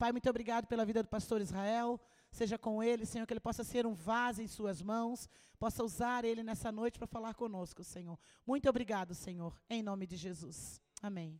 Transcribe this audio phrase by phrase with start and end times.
[0.00, 2.00] Pai, muito obrigado pela vida do pastor Israel.
[2.32, 6.24] Seja com ele, Senhor, que ele possa ser um vaso em suas mãos, possa usar
[6.24, 8.18] ele nessa noite para falar conosco, Senhor.
[8.46, 10.80] Muito obrigado, Senhor, em nome de Jesus.
[11.02, 11.38] Amém.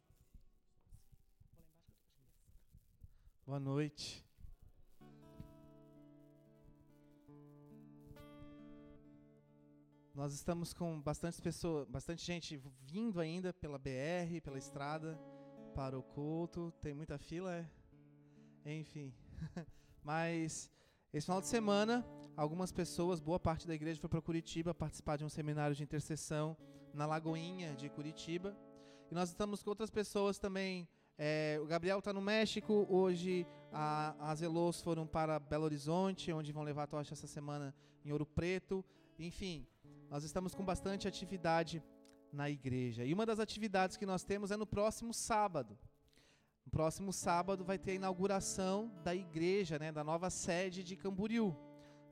[3.47, 4.23] Boa noite.
[10.15, 15.19] Nós estamos com bastante pessoas, bastante gente vindo ainda pela BR, pela estrada
[15.75, 16.71] para o culto.
[16.83, 17.80] Tem muita fila, é?
[18.79, 19.13] Enfim.
[20.03, 20.71] Mas
[21.13, 22.07] esse final de semana,
[22.37, 26.57] algumas pessoas, boa parte da igreja foi para Curitiba participar de um seminário de intercessão
[26.95, 28.57] na Lagoinha de Curitiba.
[29.11, 30.89] E nós estamos com outras pessoas também.
[31.19, 36.53] É, o Gabriel está no México, hoje a, as Elos foram para Belo Horizonte, onde
[36.53, 38.85] vão levar a tocha essa semana em Ouro Preto.
[39.19, 39.67] Enfim,
[40.09, 41.83] nós estamos com bastante atividade
[42.33, 43.05] na igreja.
[43.05, 45.79] E uma das atividades que nós temos é no próximo sábado.
[46.65, 51.57] No próximo sábado vai ter a inauguração da igreja, né, da nova sede de Camboriú,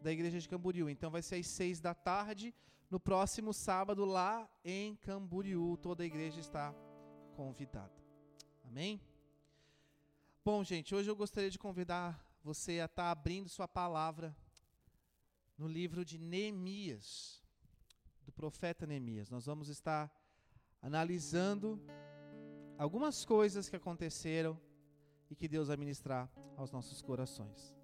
[0.02, 0.88] da igreja de Camboriú.
[0.88, 2.54] Então vai ser às seis da tarde,
[2.91, 5.76] no próximo sábado, lá em Camboriú.
[5.76, 6.74] Toda a igreja está
[7.37, 7.93] convidada.
[8.65, 9.01] Amém?
[10.45, 14.35] Bom, gente, hoje eu gostaria de convidar você a estar tá abrindo sua palavra
[15.59, 17.43] no livro de Neemias,
[18.24, 19.29] do profeta Neemias.
[19.29, 20.10] Nós vamos estar
[20.80, 21.80] analisando
[22.79, 24.59] algumas coisas que aconteceram
[25.29, 27.77] e que Deus vai ministrar aos nossos corações.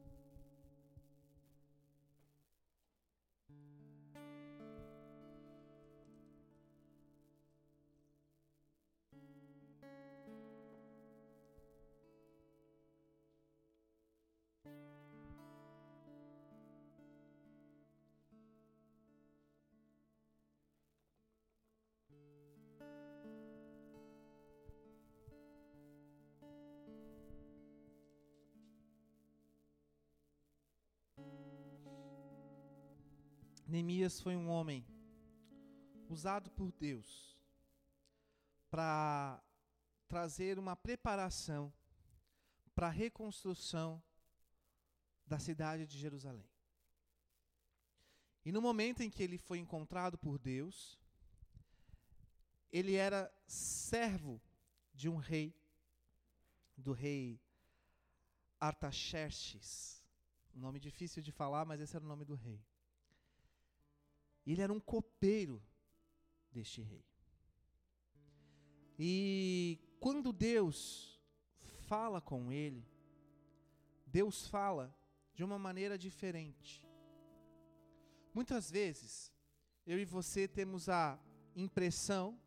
[34.04, 34.84] Neemias foi um homem
[36.10, 37.38] usado por Deus
[38.70, 39.42] para
[40.06, 41.72] trazer uma preparação
[42.74, 44.02] para a reconstrução
[45.26, 46.46] da cidade de Jerusalém.
[48.44, 51.00] E no momento em que ele foi encontrado por Deus,
[52.70, 54.38] ele era servo
[54.92, 55.56] de um rei,
[56.76, 57.40] do rei
[58.60, 60.04] Artaxerxes.
[60.54, 62.62] Um nome difícil de falar, mas esse era o nome do rei.
[64.46, 65.62] Ele era um copeiro
[66.52, 67.04] deste rei.
[68.98, 71.20] E quando Deus
[71.88, 72.86] fala com ele,
[74.06, 74.94] Deus fala
[75.34, 76.86] de uma maneira diferente.
[78.32, 79.32] Muitas vezes,
[79.86, 81.18] eu e você temos a
[81.56, 82.38] impressão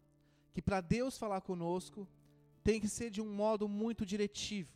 [0.53, 2.08] que para Deus falar conosco,
[2.64, 4.74] tem que ser de um modo muito diretivo.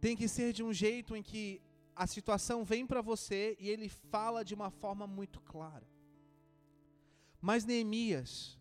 [0.00, 1.60] Tem que ser de um jeito em que
[1.94, 5.86] a situação vem para você e ele fala de uma forma muito clara.
[7.40, 8.58] Mas Neemias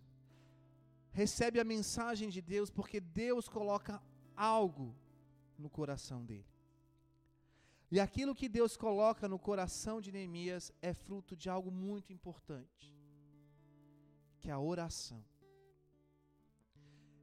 [1.12, 4.02] recebe a mensagem de Deus porque Deus coloca
[4.36, 4.96] algo
[5.58, 6.48] no coração dele.
[7.92, 12.96] E aquilo que Deus coloca no coração de Neemias é fruto de algo muito importante,
[14.40, 15.26] que é a oração.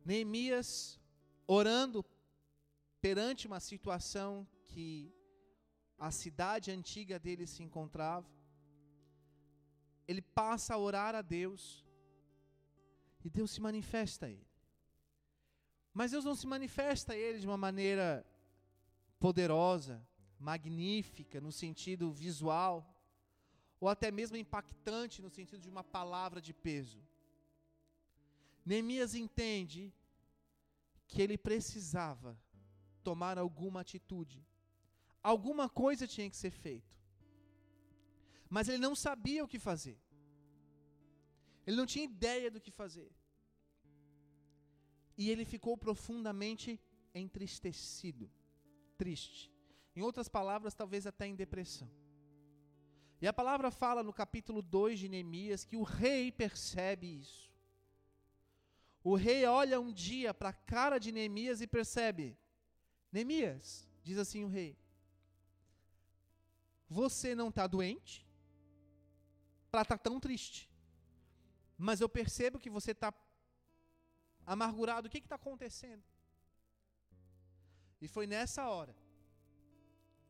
[0.05, 1.00] Neemias
[1.47, 2.05] orando
[3.00, 5.15] perante uma situação que
[5.99, 8.28] a cidade antiga dele se encontrava,
[10.06, 11.84] ele passa a orar a Deus
[13.25, 14.47] e Deus se manifesta a ele.
[15.93, 18.25] Mas Deus não se manifesta a ele de uma maneira
[19.19, 20.06] poderosa,
[20.39, 22.75] magnífica, no sentido visual,
[23.81, 27.03] ou até mesmo impactante, no sentido de uma palavra de peso.
[28.65, 29.93] Neemias entende
[31.09, 32.39] que ele precisava
[33.03, 34.45] tomar alguma atitude,
[35.22, 36.97] alguma coisa tinha que ser feita
[38.49, 39.99] mas ele não sabia o que fazer.
[41.67, 43.11] Ele não tinha ideia do que fazer.
[45.19, 46.81] E ele ficou profundamente
[47.15, 48.31] entristecido,
[48.97, 49.53] triste.
[49.95, 51.91] Em outras palavras, talvez até em depressão.
[53.21, 57.51] E a palavra fala no capítulo 2 de Neemias que o rei percebe isso.
[59.03, 62.37] O rei olha um dia para a cara de Neemias e percebe:
[63.10, 64.77] Neemias, diz assim o rei,
[66.89, 68.26] você não está doente?
[69.77, 70.71] Para estar tá tão triste.
[71.77, 73.13] Mas eu percebo que você está
[74.47, 75.09] amargurado.
[75.09, 76.03] O que está acontecendo?
[78.01, 78.95] E foi nessa hora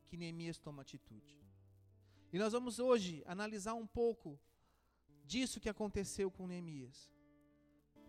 [0.08, 1.38] que Neemias toma atitude.
[2.32, 4.38] E nós vamos hoje analisar um pouco
[5.25, 7.12] disso que aconteceu com Neemias.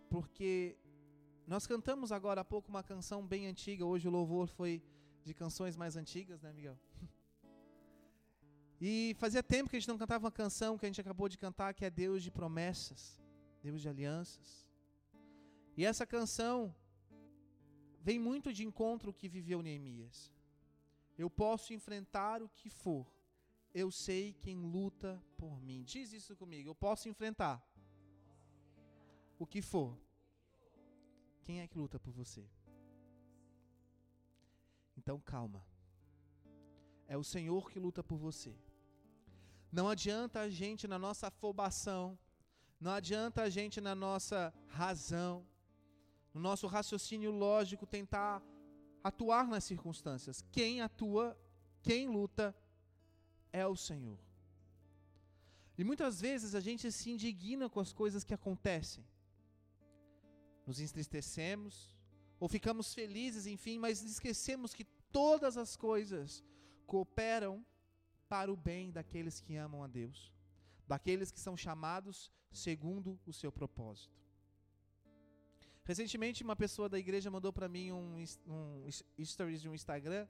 [0.10, 0.78] Porque
[1.45, 4.81] nós cantamos agora há pouco uma canção bem antiga, hoje o louvor foi
[5.24, 6.80] de canções mais antigas, né, Miguel?
[8.79, 11.38] E fazia tempo que a gente não cantava uma canção que a gente acabou de
[11.38, 13.19] cantar, que é Deus de promessas,
[13.62, 14.68] Deus de alianças.
[15.75, 16.75] E essa canção
[18.01, 20.31] vem muito de encontro que viveu Neemias.
[21.18, 23.06] Eu posso enfrentar o que for.
[23.74, 25.83] Eu sei quem luta por mim.
[25.83, 26.69] Diz isso comigo.
[26.69, 27.63] Eu posso enfrentar
[29.39, 29.97] o que for.
[31.44, 32.47] Quem é que luta por você?
[34.95, 35.65] Então calma.
[37.07, 38.56] É o Senhor que luta por você.
[39.72, 42.18] Não adianta a gente na nossa afobação,
[42.80, 45.46] não adianta a gente na nossa razão,
[46.34, 48.42] no nosso raciocínio lógico tentar
[49.04, 50.44] atuar nas circunstâncias.
[50.52, 51.38] Quem atua,
[51.81, 52.56] quem luta
[53.52, 54.19] é o Senhor.
[55.78, 59.06] E muitas vezes a gente se indigna com as coisas que acontecem.
[60.66, 61.96] Nos entristecemos,
[62.40, 66.44] ou ficamos felizes, enfim, mas esquecemos que todas as coisas
[66.86, 67.66] cooperam
[68.27, 70.31] para o bem daqueles que amam a Deus,
[70.88, 74.15] daqueles que são chamados segundo o seu propósito.
[75.83, 80.27] Recentemente, uma pessoa da igreja mandou para mim um, um stories de um Instagram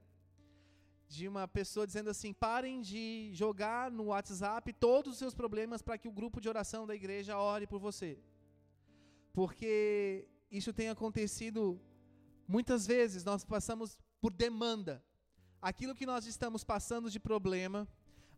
[1.07, 5.97] de uma pessoa dizendo assim: parem de jogar no WhatsApp todos os seus problemas para
[5.97, 8.19] que o grupo de oração da igreja ore por você.
[9.33, 11.79] Porque isso tem acontecido
[12.47, 15.03] muitas vezes, nós passamos por demanda.
[15.61, 17.87] Aquilo que nós estamos passando de problema,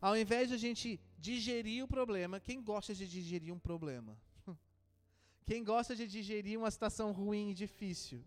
[0.00, 4.16] ao invés de a gente digerir o problema, quem gosta de digerir um problema?
[5.44, 8.24] Quem gosta de digerir uma situação ruim e difícil?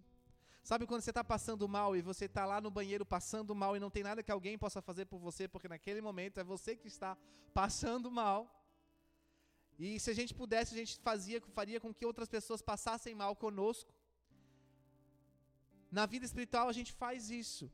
[0.63, 3.79] Sabe quando você está passando mal e você está lá no banheiro passando mal e
[3.79, 6.87] não tem nada que alguém possa fazer por você, porque naquele momento é você que
[6.87, 7.17] está
[7.53, 8.39] passando mal.
[9.77, 13.35] E se a gente pudesse, a gente fazia, faria com que outras pessoas passassem mal
[13.35, 13.91] conosco.
[15.91, 17.69] Na vida espiritual a gente faz isso.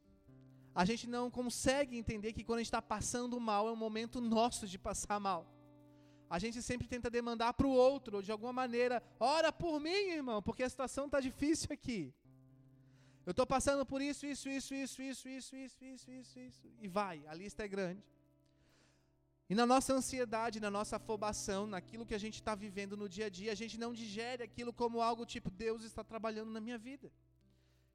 [0.81, 4.21] A gente não consegue entender que quando a gente está passando mal é um momento
[4.21, 5.41] nosso de passar mal.
[6.29, 10.03] A gente sempre tenta demandar para o outro, ou de alguma maneira, ora por mim,
[10.19, 12.13] irmão, porque a situação está difícil aqui.
[13.25, 16.67] Eu estou passando por isso, isso, isso, isso, isso, isso, isso, isso, isso, isso.
[16.79, 18.01] E vai, a lista é grande.
[19.49, 23.25] E na nossa ansiedade, na nossa afobação, naquilo que a gente está vivendo no dia
[23.25, 26.77] a dia, a gente não digere aquilo como algo tipo, Deus está trabalhando na minha
[26.77, 27.11] vida.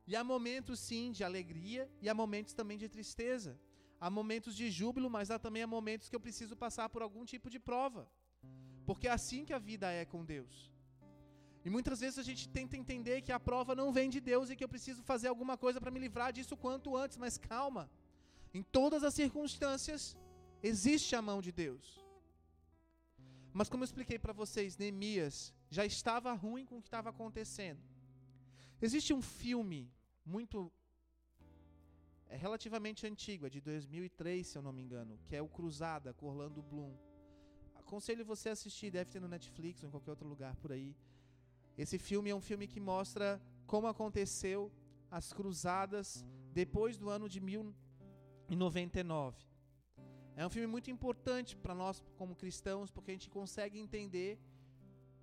[0.07, 3.59] E há momentos sim de alegria e há momentos também de tristeza.
[4.01, 7.25] Há momentos de júbilo, mas há também há momentos que eu preciso passar por algum
[7.25, 8.09] tipo de prova.
[8.85, 10.71] Porque é assim que a vida é com Deus.
[11.65, 14.57] E muitas vezes a gente tenta entender que a prova não vem de Deus e
[14.57, 17.91] que eu preciso fazer alguma coisa para me livrar disso quanto antes, mas calma.
[18.53, 20.15] Em todas as circunstâncias
[20.63, 22.05] existe a mão de Deus.
[23.55, 27.94] Mas como eu expliquei para vocês, Neemias já estava ruim com o que estava acontecendo.
[28.87, 29.81] Existe um filme
[30.35, 30.71] muito
[32.35, 36.13] é relativamente antigo, é de 2003, se eu não me engano, que é o Cruzada
[36.13, 36.93] com Orlando Bloom.
[37.83, 40.95] Aconselho você a assistir, deve ter no Netflix ou em qualquer outro lugar por aí.
[41.79, 44.71] Esse filme é um filme que mostra como aconteceu
[45.11, 46.23] as cruzadas
[46.53, 49.39] depois do ano de 1099.
[50.37, 54.39] É um filme muito importante para nós como cristãos, porque a gente consegue entender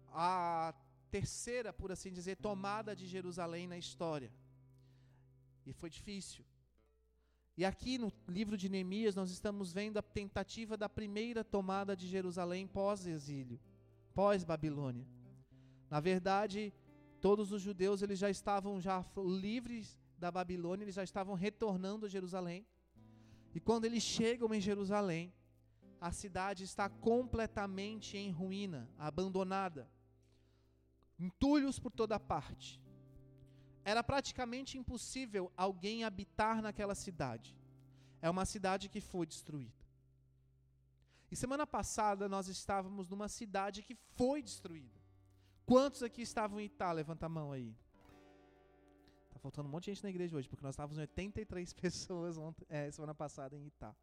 [0.07, 0.73] a
[1.15, 4.31] terceira, por assim dizer, tomada de Jerusalém na história.
[5.65, 6.43] E foi difícil.
[7.57, 12.07] E aqui no livro de Neemias nós estamos vendo a tentativa da primeira tomada de
[12.07, 13.59] Jerusalém pós-exílio,
[14.13, 15.05] pós-Babilônia.
[15.89, 16.73] Na verdade,
[17.19, 22.09] todos os judeus eles já estavam já livres da Babilônia, eles já estavam retornando a
[22.09, 22.65] Jerusalém.
[23.53, 25.33] E quando eles chegam em Jerusalém,
[25.99, 29.87] a cidade está completamente em ruína, abandonada.
[31.25, 32.81] Entulhos por toda parte.
[33.85, 37.55] Era praticamente impossível alguém habitar naquela cidade.
[38.21, 39.81] É uma cidade que foi destruída.
[41.31, 44.99] E semana passada nós estávamos numa cidade que foi destruída.
[45.65, 46.91] Quantos aqui estavam em Itá?
[46.91, 47.73] Levanta a mão aí.
[49.29, 52.65] Tá faltando um monte de gente na igreja hoje, porque nós estávamos 83 pessoas ontem,
[52.67, 53.95] é, semana passada em Itá.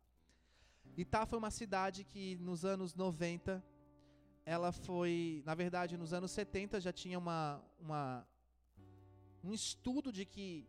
[0.97, 3.63] Itá foi uma cidade que nos anos 90,
[4.49, 8.27] ela foi, na verdade, nos anos 70 já tinha uma, uma
[9.45, 10.67] um estudo de que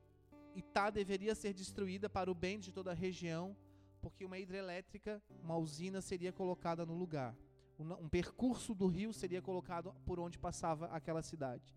[0.54, 3.56] Itá deveria ser destruída para o bem de toda a região,
[4.02, 7.34] porque uma hidrelétrica, uma usina seria colocada no lugar.
[7.80, 11.74] Um, percurso do rio seria colocado por onde passava aquela cidade.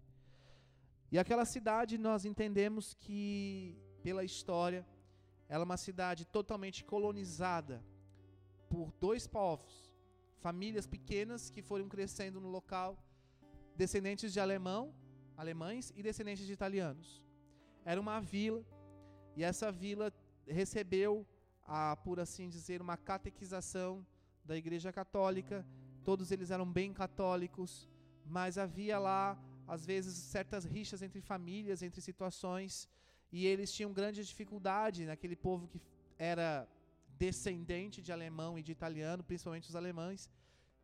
[1.12, 4.84] E aquela cidade nós entendemos que, pela história,
[5.48, 7.80] ela é uma cidade totalmente colonizada
[8.68, 9.91] por dois povos,
[10.46, 12.90] famílias pequenas que foram crescendo no local,
[13.82, 14.82] descendentes de alemão
[15.42, 17.22] alemães e descendentes de italianos.
[17.84, 18.64] Era uma vila,
[19.36, 20.12] e essa vila
[20.46, 21.26] recebeu
[21.64, 24.06] a, por assim dizer, uma catequização
[24.44, 25.66] da Igreja Católica.
[26.04, 27.88] Todos eles eram bem católicos,
[28.24, 32.88] mas havia lá às vezes certas rixas entre famílias, entre situações,
[33.30, 35.80] e eles tinham grande dificuldade naquele povo que
[36.18, 36.68] era
[37.22, 40.20] descendente de alemão e de italiano, principalmente os alemães,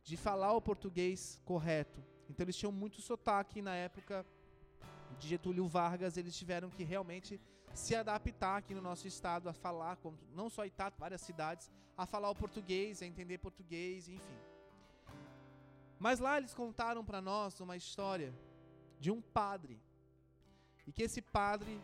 [0.09, 2.01] de falar o português correto.
[2.31, 4.25] Então eles tinham muito sotaque na época
[5.19, 7.41] de Getúlio Vargas, eles tiveram que realmente
[7.75, 9.99] se adaptar aqui no nosso estado a falar,
[10.33, 14.39] não só Itá, várias cidades, a falar o português, a entender português, enfim.
[15.99, 18.33] Mas lá eles contaram para nós uma história
[19.01, 19.77] de um padre.
[20.87, 21.81] E que esse padre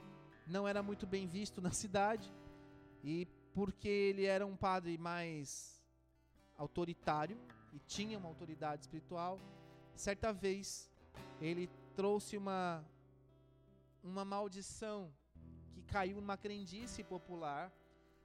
[0.47, 2.33] não era muito bem visto na cidade,
[3.03, 5.81] e porque ele era um padre mais
[6.57, 7.39] autoritário
[7.73, 9.41] e tinha uma autoridade espiritual,
[9.95, 10.91] certa vez
[11.41, 12.85] ele trouxe uma
[14.03, 15.11] uma maldição
[15.73, 17.73] que caiu numa crendice popular.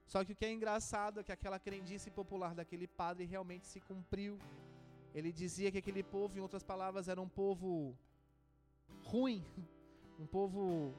[0.05, 3.79] Só que o que é engraçado é que aquela crendice popular daquele padre realmente se
[3.79, 4.37] cumpriu.
[5.13, 7.95] Ele dizia que aquele povo, em outras palavras, era um povo
[9.03, 9.43] ruim,
[10.19, 10.93] um povo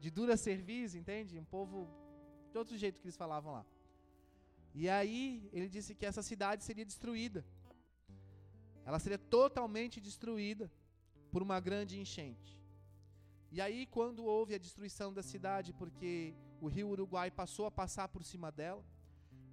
[0.00, 1.38] de dura serviço, entende?
[1.38, 1.86] Um povo
[2.50, 3.64] de outro jeito que eles falavam lá.
[4.74, 7.44] E aí ele disse que essa cidade seria destruída.
[8.84, 10.70] Ela seria totalmente destruída
[11.30, 12.58] por uma grande enchente.
[13.50, 18.08] E aí, quando houve a destruição da cidade, porque o rio Uruguai passou a passar
[18.08, 18.84] por cima dela,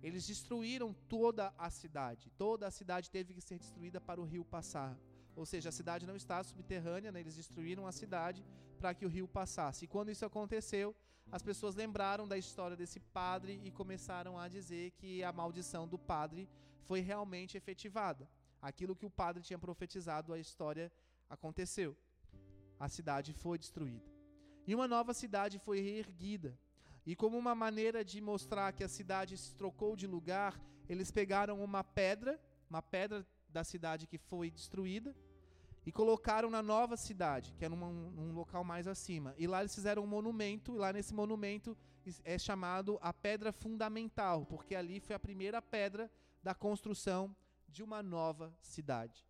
[0.01, 2.31] eles destruíram toda a cidade.
[2.31, 4.97] Toda a cidade teve que ser destruída para o rio passar.
[5.35, 7.19] Ou seja, a cidade não está subterrânea, né?
[7.19, 8.43] eles destruíram a cidade
[8.79, 9.85] para que o rio passasse.
[9.85, 10.95] E quando isso aconteceu,
[11.29, 15.99] as pessoas lembraram da história desse padre e começaram a dizer que a maldição do
[15.99, 16.49] padre
[16.85, 18.29] foi realmente efetivada.
[18.61, 20.91] Aquilo que o padre tinha profetizado, a história
[21.29, 21.97] aconteceu
[22.81, 24.03] a cidade foi destruída.
[24.65, 26.57] E uma nova cidade foi reerguida.
[27.05, 30.59] E como uma maneira de mostrar que a cidade se trocou de lugar,
[30.89, 35.15] eles pegaram uma pedra, uma pedra da cidade que foi destruída,
[35.85, 39.33] e colocaram na nova cidade, que era num, num local mais acima.
[39.38, 41.77] E lá eles fizeram um monumento, e lá nesse monumento
[42.23, 46.09] é chamado a pedra fundamental, porque ali foi a primeira pedra
[46.43, 47.35] da construção
[47.67, 49.25] de uma nova cidade.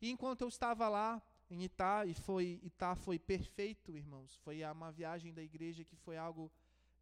[0.00, 1.22] E enquanto eu estava lá,
[1.52, 4.36] em Itá e foi Itá foi perfeito, irmãos.
[4.38, 6.50] Foi uma viagem da igreja que foi algo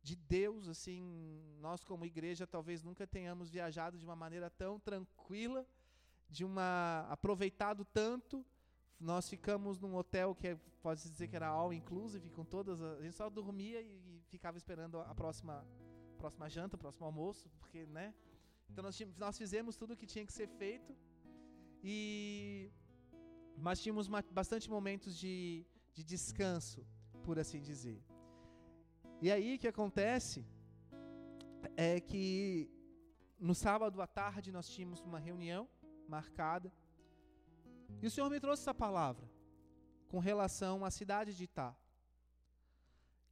[0.03, 1.03] de Deus, assim,
[1.61, 5.67] nós como igreja talvez nunca tenhamos viajado de uma maneira tão tranquila,
[6.29, 8.45] de uma aproveitado tanto.
[9.01, 13.01] Nós ficamos num hotel que é, pode dizer que era all inclusive com todas a,
[13.01, 15.67] gente só dormia e, e, ficava esperando a próxima
[16.19, 18.15] próxima janta, o próximo almoço, porque, né?
[18.69, 20.95] Então nós, nós fizemos tudo o que tinha que ser feito.
[21.83, 22.71] E
[23.57, 26.87] mas tínhamos bastante momentos de, de descanso,
[27.25, 28.03] por assim dizer.
[29.21, 30.47] E aí o que acontece
[31.77, 32.71] é que
[33.39, 35.69] no sábado à tarde nós tínhamos uma reunião
[36.09, 36.73] marcada
[38.03, 39.29] e o Senhor me trouxe essa palavra
[40.09, 41.75] com relação à cidade de Itá.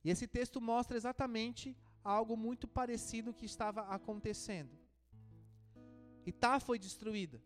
[0.04, 4.78] E esse texto mostra exatamente algo muito parecido que estava acontecendo.
[6.24, 7.42] Itá foi destruída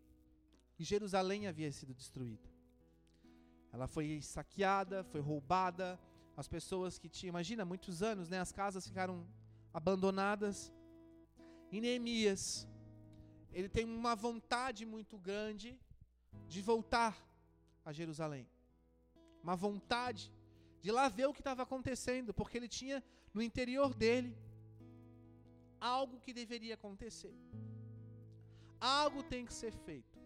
[0.79, 2.49] e Jerusalém havia sido destruída.
[3.73, 5.99] Ela foi saqueada, foi roubada.
[6.37, 9.27] As pessoas que tinham, imagina, muitos anos, né, as casas ficaram
[9.73, 10.73] abandonadas.
[11.71, 12.69] E Neemias,
[13.53, 15.79] ele tem uma vontade muito grande
[16.49, 17.17] de voltar
[17.85, 18.49] a Jerusalém.
[19.43, 20.33] Uma vontade
[20.81, 24.37] de lá ver o que estava acontecendo, porque ele tinha no interior dele
[25.81, 27.35] algo que deveria acontecer.
[28.81, 30.21] Algo tem que ser feito.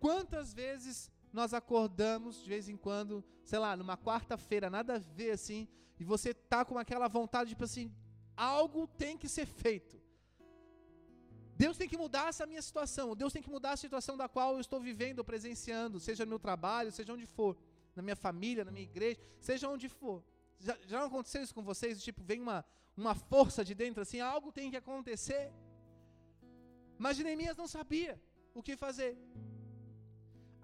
[0.00, 5.30] Quantas vezes nós acordamos de vez em quando, sei lá, numa quarta-feira, nada a ver
[5.30, 5.68] assim,
[5.98, 7.94] e você tá com aquela vontade de tipo assim,
[8.36, 10.01] algo tem que ser feito.
[11.62, 13.06] Deus tem que mudar essa minha situação.
[13.14, 16.40] Deus tem que mudar a situação da qual eu estou vivendo, presenciando, seja no meu
[16.48, 17.52] trabalho, seja onde for,
[17.94, 20.18] na minha família, na minha igreja, seja onde for.
[20.58, 22.02] Já, já não aconteceu isso com vocês?
[22.02, 22.64] Tipo, vem uma,
[22.96, 25.52] uma força de dentro assim, algo tem que acontecer.
[26.98, 28.20] Mas Jeremias não sabia
[28.52, 29.16] o que fazer.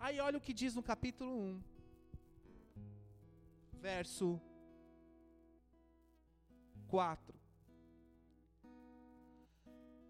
[0.01, 1.63] Aí olha o que diz no capítulo 1,
[3.89, 4.41] verso
[6.89, 7.38] 4.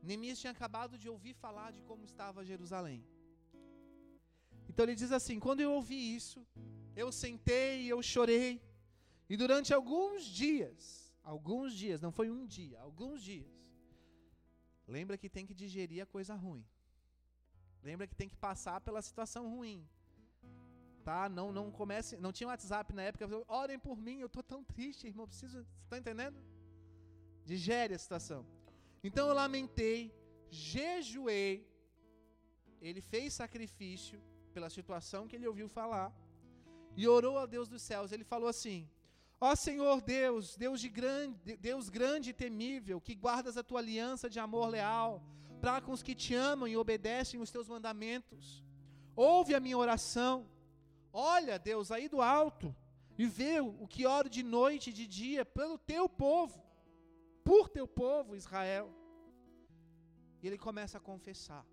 [0.02, 3.05] Neemias tinha acabado de ouvir falar de como estava Jerusalém.
[4.69, 6.47] Então ele diz assim: Quando eu ouvi isso,
[6.95, 8.62] eu sentei eu chorei.
[9.28, 13.52] E durante alguns dias, alguns dias, não foi um dia, alguns dias.
[14.87, 16.64] Lembra que tem que digerir a coisa ruim.
[17.83, 19.87] Lembra que tem que passar pela situação ruim.
[21.05, 21.28] Tá?
[21.28, 25.07] Não não comece, não tinha WhatsApp na época, orem por mim, eu tô tão triste,
[25.07, 26.38] irmão, preciso, está entendendo?
[27.45, 28.47] Digere a situação.
[29.02, 30.12] Então eu lamentei,
[30.50, 31.67] jejuei.
[32.81, 34.21] Ele fez sacrifício
[34.52, 36.12] pela situação que ele ouviu falar
[36.97, 38.12] e orou a Deus dos céus.
[38.12, 38.88] Ele falou assim:
[39.40, 44.28] Ó Senhor Deus, Deus de grande, Deus grande e temível, que guardas a tua aliança
[44.28, 45.23] de amor leal
[45.61, 48.64] para com os que te amam e obedecem os teus mandamentos.
[49.14, 50.47] Ouve a minha oração.
[51.12, 52.75] Olha, Deus, aí do alto
[53.19, 56.62] e vê o que oro de noite e de dia pelo teu povo,
[57.49, 58.90] por teu povo Israel.
[60.43, 61.64] E ele começa a confessar.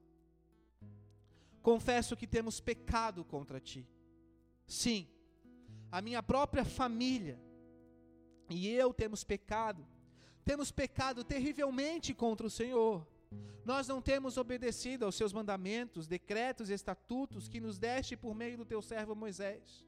[1.61, 3.85] Confesso que temos pecado contra ti.
[4.65, 5.05] Sim,
[5.91, 7.37] a minha própria família
[8.49, 9.85] e eu temos pecado.
[10.45, 13.05] Temos pecado terrivelmente contra o Senhor.
[13.65, 18.55] Nós não temos obedecido aos seus mandamentos, decretos e estatutos que nos deste por meio
[18.59, 19.85] do teu servo Moisés.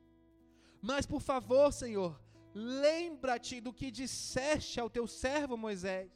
[0.81, 2.19] Mas, por favor, Senhor,
[2.57, 6.11] lembra-te do que disseste ao teu servo Moisés.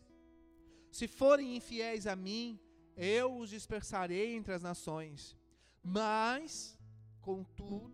[0.91, 2.59] Se forem infiéis a mim,
[2.97, 5.37] eu os dispersarei entre as nações.
[5.83, 6.77] Mas,
[7.21, 7.93] contudo,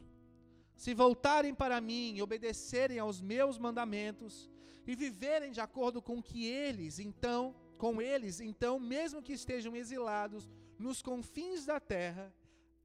[0.75, 4.49] se voltarem para mim e obedecerem aos meus mandamentos
[4.85, 10.49] e viverem de acordo com que eles, então, com eles, então, mesmo que estejam exilados
[10.79, 12.33] nos confins da terra,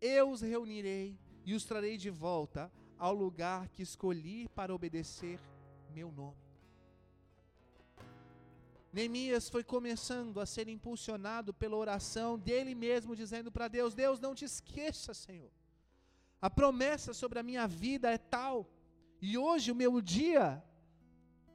[0.01, 5.39] eu os reunirei e os trarei de volta ao lugar que escolhi para obedecer
[5.93, 6.43] meu nome.
[8.93, 14.35] Neemias foi começando a ser impulsionado pela oração dele mesmo, dizendo para Deus: Deus, não
[14.35, 15.51] te esqueça, Senhor.
[16.41, 18.69] A promessa sobre a minha vida é tal,
[19.21, 20.63] e hoje o meu dia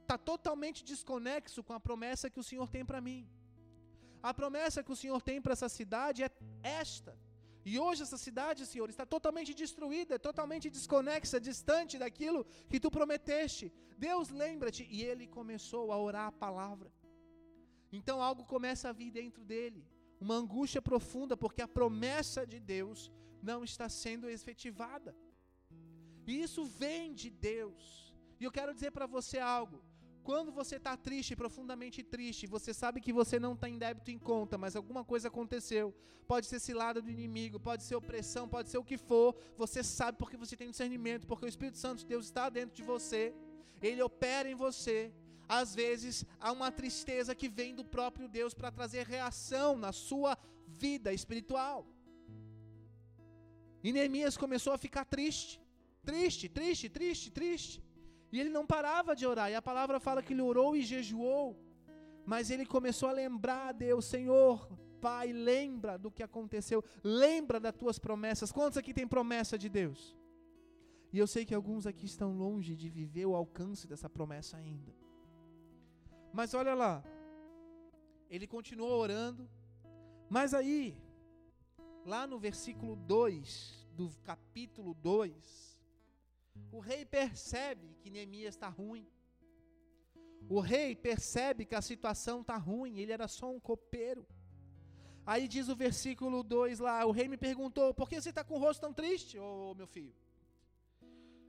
[0.02, 3.28] está totalmente desconexo com a promessa que o Senhor tem para mim.
[4.22, 6.30] A promessa que o Senhor tem para essa cidade é
[6.62, 7.16] esta.
[7.70, 13.66] E hoje essa cidade, Senhor, está totalmente destruída, totalmente desconexa, distante daquilo que tu prometeste.
[14.06, 14.82] Deus, lembra-te.
[14.96, 16.88] E ele começou a orar a palavra.
[17.98, 19.82] Então algo começa a vir dentro dele,
[20.24, 23.12] uma angústia profunda, porque a promessa de Deus
[23.50, 25.14] não está sendo efetivada.
[26.26, 28.14] E isso vem de Deus.
[28.40, 29.78] E eu quero dizer para você algo.
[30.28, 34.18] Quando você está triste, profundamente triste, você sabe que você não está em débito em
[34.18, 35.86] conta, mas alguma coisa aconteceu.
[36.26, 39.34] Pode ser cilada do inimigo, pode ser opressão, pode ser o que for.
[39.56, 42.82] Você sabe porque você tem discernimento, porque o Espírito Santo de Deus está dentro de
[42.82, 43.34] você.
[43.80, 45.10] Ele opera em você.
[45.48, 50.36] Às vezes há uma tristeza que vem do próprio Deus para trazer reação na sua
[50.66, 51.86] vida espiritual.
[53.82, 55.58] E Neemias começou a ficar triste.
[56.04, 57.87] Triste, triste, triste, triste.
[58.30, 59.50] E ele não parava de orar.
[59.50, 61.56] E a palavra fala que ele orou e jejuou.
[62.24, 64.68] Mas ele começou a lembrar a Deus, Senhor,
[65.00, 68.52] Pai, lembra do que aconteceu, lembra das tuas promessas.
[68.52, 70.16] Quantos aqui tem promessa de Deus?
[71.12, 74.92] E eu sei que alguns aqui estão longe de viver o alcance dessa promessa ainda.
[76.32, 77.02] Mas olha lá,
[78.28, 79.48] ele continuou orando,
[80.28, 81.00] mas aí,
[82.04, 85.67] lá no versículo 2 do capítulo 2,
[86.70, 89.06] o rei percebe que Neemias está ruim.
[90.48, 94.26] O rei percebe que a situação está ruim, ele era só um copeiro.
[95.26, 98.54] Aí diz o versículo 2 lá: o rei me perguntou, por que você está com
[98.54, 100.14] o rosto tão triste, ô meu filho?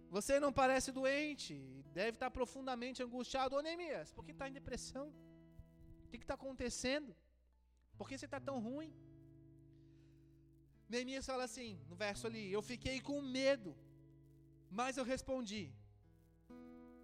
[0.09, 1.53] Você não parece doente,
[1.93, 3.55] deve estar tá profundamente angustiado.
[3.55, 5.13] Ô Neemias, por que está em depressão?
[6.05, 7.15] O que está acontecendo?
[7.97, 8.91] Por que você está tão ruim?
[10.89, 13.75] Neemias fala assim, no verso ali: Eu fiquei com medo
[14.69, 15.73] mas eu respondi: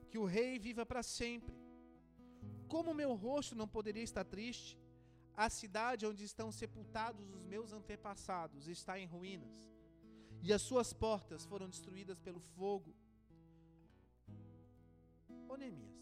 [0.10, 1.56] Que o rei viva para sempre.
[2.68, 4.78] Como meu rosto não poderia estar triste?
[5.36, 9.56] A cidade onde estão sepultados os meus antepassados está em ruínas,
[10.42, 12.96] e as suas portas foram destruídas pelo fogo.
[15.50, 16.00] Ô Neemias,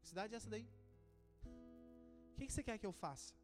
[0.00, 0.68] que cidade é essa daí?
[2.32, 3.34] O que, que você quer que eu faça?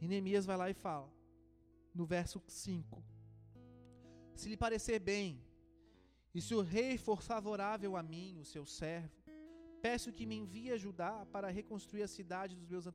[0.00, 1.08] E Neemias vai lá e fala,
[1.94, 3.02] no verso 5:
[4.40, 5.28] se lhe parecer bem,
[6.34, 9.18] e se o rei for favorável a mim, o seu servo,
[9.82, 12.86] peço que me envie ajudar para reconstruir a cidade dos meus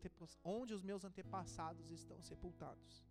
[0.44, 3.06] onde os meus antepassados estão sepultados.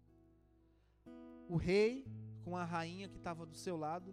[1.48, 2.04] O rei,
[2.44, 4.12] com a rainha que estava do seu lado,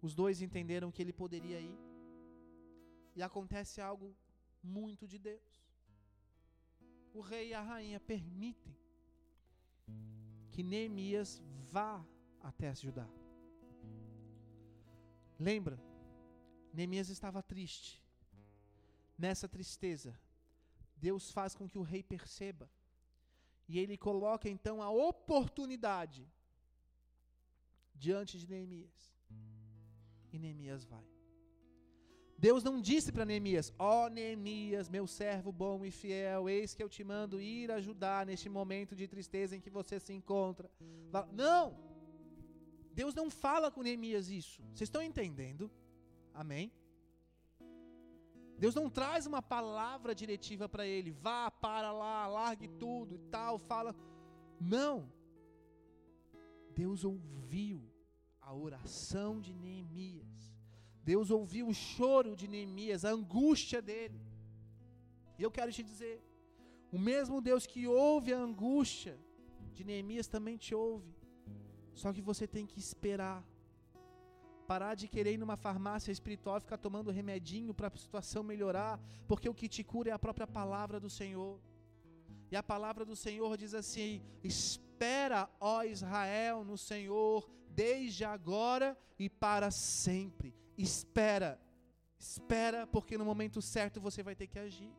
[0.00, 1.78] os dois entenderam que ele poderia ir.
[3.16, 4.14] E acontece algo
[4.62, 5.50] muito de Deus.
[7.12, 8.76] O rei e a rainha permitem
[10.52, 12.04] que Neemias vá
[12.44, 13.10] até ajudar.
[15.38, 15.76] Lembra?
[16.72, 18.02] Neemias estava triste.
[19.16, 20.18] Nessa tristeza,
[20.96, 22.68] Deus faz com que o rei perceba.
[23.66, 26.28] E ele coloca então a oportunidade
[27.94, 29.14] diante de Neemias.
[30.32, 31.04] E Neemias vai.
[32.36, 36.82] Deus não disse para Neemias: Ó oh, Neemias, meu servo bom e fiel, eis que
[36.82, 40.70] eu te mando ir ajudar neste momento de tristeza em que você se encontra.
[41.32, 41.93] Não!
[42.94, 44.62] Deus não fala com Neemias isso.
[44.72, 45.70] Vocês estão entendendo?
[46.32, 46.72] Amém?
[48.56, 53.58] Deus não traz uma palavra diretiva para ele, vá, para lá, largue tudo e tal,
[53.58, 53.94] fala.
[54.60, 55.12] Não.
[56.74, 57.82] Deus ouviu
[58.40, 60.54] a oração de Neemias.
[61.02, 64.20] Deus ouviu o choro de Neemias, a angústia dele.
[65.38, 66.22] E eu quero te dizer,
[66.92, 69.18] o mesmo Deus que ouve a angústia
[69.72, 71.12] de Neemias também te ouve.
[71.94, 73.42] Só que você tem que esperar.
[74.66, 78.98] Parar de querer ir numa farmácia espiritual e ficar tomando remedinho para a situação melhorar,
[79.28, 81.60] porque o que te cura é a própria palavra do Senhor.
[82.50, 89.28] E a palavra do Senhor diz assim: Espera, ó Israel, no Senhor, desde agora e
[89.28, 90.54] para sempre.
[90.78, 91.60] Espera,
[92.18, 94.92] espera, porque no momento certo você vai ter que agir.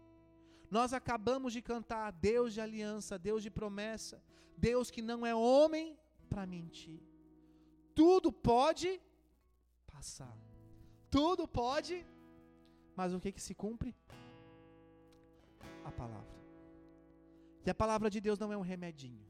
[0.69, 4.21] Nós acabamos de cantar Deus de aliança, Deus de promessa,
[4.57, 5.97] Deus que não é homem
[6.35, 7.01] para mentir.
[8.01, 8.89] Tudo pode
[9.93, 10.37] passar.
[11.15, 11.95] Tudo pode,
[12.97, 13.91] mas o que que se cumpre?
[15.89, 16.39] A palavra.
[17.65, 19.25] E a palavra de Deus não é um remedinho,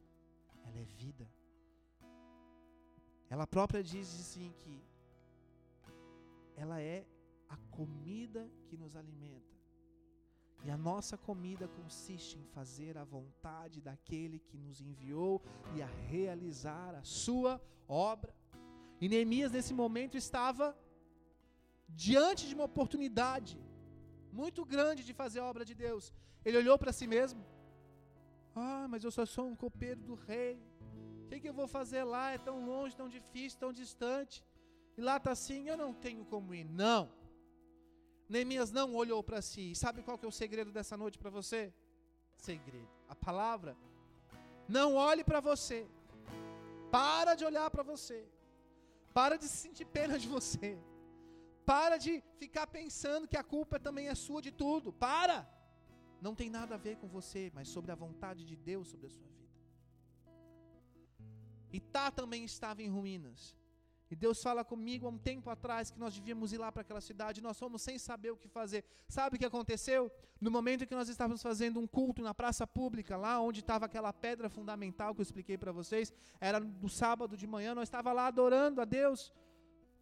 [0.66, 1.28] ela é vida.
[3.34, 4.76] Ela própria diz assim que
[6.64, 7.06] ela é
[7.56, 9.55] a comida que nos alimenta.
[10.64, 15.42] E a nossa comida consiste em fazer a vontade daquele que nos enviou
[15.76, 18.34] e a realizar a sua obra.
[19.00, 20.76] E Neemias, nesse momento, estava
[21.88, 23.60] diante de uma oportunidade
[24.32, 26.14] muito grande de fazer a obra de Deus.
[26.44, 27.44] Ele olhou para si mesmo:
[28.56, 30.62] Ah, mas eu só sou um copeiro do rei.
[31.24, 32.32] O que, que eu vou fazer lá?
[32.32, 34.44] É tão longe, tão difícil, tão distante.
[34.98, 36.66] E lá está assim: Eu não tenho como ir.
[36.66, 37.12] Não.
[38.28, 39.76] Neemias não olhou para si.
[39.76, 41.74] Sabe qual que é o segredo dessa noite para você?
[42.38, 42.90] Segredo.
[43.08, 43.78] A palavra.
[44.68, 45.88] Não olhe para você.
[46.92, 48.28] Para de olhar para você.
[49.14, 50.78] Para de se sentir pena de você.
[51.66, 54.92] Para de ficar pensando que a culpa também é sua de tudo.
[54.92, 55.48] Para.
[56.22, 59.10] Não tem nada a ver com você, mas sobre a vontade de Deus sobre a
[59.10, 59.36] sua vida.
[61.72, 63.56] Itá também estava em ruínas.
[64.10, 67.02] E Deus fala comigo há um tempo atrás que nós devíamos ir lá para aquela
[67.02, 68.86] cidade, nós fomos sem saber o que fazer.
[69.08, 70.12] Sabe o que aconteceu?
[70.40, 73.86] No momento em que nós estávamos fazendo um culto na praça pública, lá onde estava
[73.86, 78.18] aquela pedra fundamental que eu expliquei para vocês, era no sábado de manhã, nós estávamos
[78.18, 79.34] lá adorando a Deus,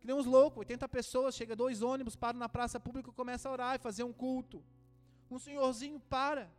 [0.01, 3.47] que nem uns loucos, 80 pessoas, chega dois ônibus, param na praça pública e começa
[3.47, 4.61] a orar e fazer um culto.
[5.31, 6.51] Um senhorzinho para,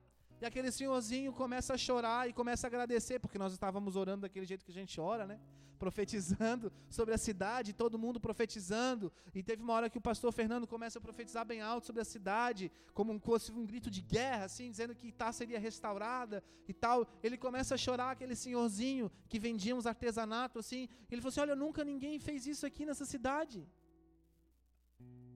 [0.45, 4.45] e aquele senhorzinho começa a chorar e começa a agradecer, porque nós estávamos orando daquele
[4.45, 5.41] jeito que a gente ora, né?
[5.79, 9.11] Profetizando sobre a cidade, todo mundo profetizando.
[9.35, 12.05] E teve uma hora que o pastor Fernando começa a profetizar bem alto sobre a
[12.05, 13.21] cidade, como um,
[13.55, 17.09] um grito de guerra, assim, dizendo que Itá seria restaurada e tal.
[17.23, 20.91] Ele começa a chorar, aquele senhorzinho que vendia uns artesanato, assim.
[21.11, 23.67] Ele falou assim: Olha, nunca ninguém fez isso aqui nessa cidade.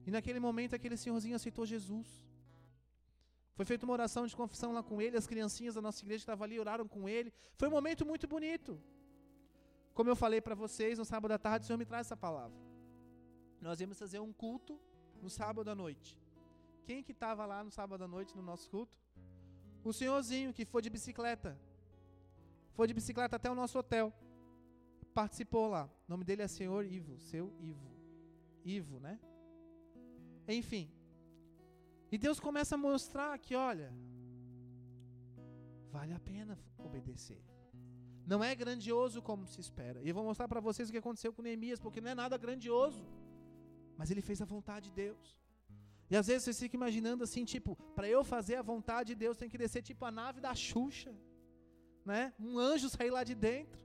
[0.05, 2.28] E naquele momento, aquele senhorzinho aceitou Jesus.
[3.59, 6.21] Foi feita uma oração de confissão lá com ele, as criancinhas da nossa igreja que
[6.21, 7.29] estavam ali oraram com ele.
[7.57, 8.81] Foi um momento muito bonito.
[9.93, 12.57] Como eu falei para vocês, no sábado à tarde o Senhor me traz essa palavra.
[13.59, 14.79] Nós íamos fazer um culto
[15.21, 16.17] no sábado à noite.
[16.85, 18.97] Quem que estava lá no sábado à noite no nosso culto?
[19.83, 21.59] O senhorzinho que foi de bicicleta.
[22.71, 24.13] Foi de bicicleta até o nosso hotel.
[25.13, 25.89] Participou lá.
[26.07, 27.91] O nome dele é Senhor Ivo, seu Ivo.
[28.63, 29.19] Ivo, né?
[30.47, 30.89] Enfim,
[32.11, 33.93] e Deus começa a mostrar que, olha,
[35.91, 37.41] vale a pena obedecer.
[38.25, 40.01] Não é grandioso como se espera.
[40.03, 42.37] E eu vou mostrar para vocês o que aconteceu com Neemias, porque não é nada
[42.37, 43.03] grandioso.
[43.97, 45.39] Mas ele fez a vontade de Deus.
[46.11, 49.37] E às vezes você fica imaginando assim, tipo, para eu fazer a vontade de Deus
[49.37, 51.13] tem que descer tipo a nave da Xuxa,
[52.03, 52.33] né?
[52.39, 53.79] Um anjo sair lá de dentro.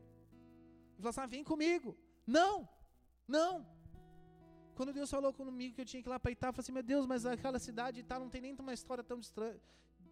[0.98, 1.96] E falar assim, ah, vem comigo.
[2.26, 2.68] Não,
[3.28, 3.66] não.
[4.74, 6.72] Quando Deus falou comigo que eu tinha que ir lá para Itá, eu falei assim,
[6.72, 9.20] meu Deus, mas aquela cidade Itá não tem nem uma história tão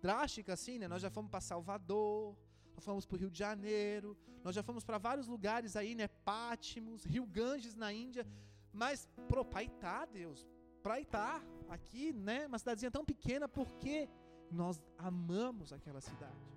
[0.01, 0.87] drástica assim, né?
[0.87, 2.37] Nós já fomos para Salvador,
[2.75, 6.09] nós fomos para o Rio de Janeiro, nós já fomos para vários lugares aí, né?
[6.09, 8.27] Pátimos, Rio Ganges na Índia,
[8.73, 10.47] mas para Itá, Deus,
[10.83, 12.47] para Itá, aqui, né?
[12.47, 14.09] Uma cidadezinha tão pequena, porque
[14.51, 16.53] nós amamos aquela cidade.